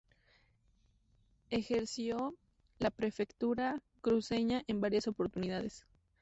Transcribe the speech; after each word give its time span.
Ejerció 1.51 2.33
la 2.79 2.89
Prefectura 2.89 3.79
cruceña 4.01 4.63
en 4.65 4.81
varias 4.81 5.07
oportunidades. 5.07 5.85